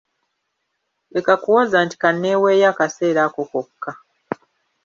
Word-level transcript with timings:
Leka 1.13 1.33
kuwoza 1.43 1.77
nti 1.85 1.95
kanneeweeyo 2.01 2.65
akaseera 2.71 3.21
ako 3.27 3.41
kokka. 3.51 3.91